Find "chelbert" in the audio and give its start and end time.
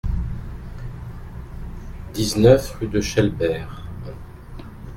3.01-3.83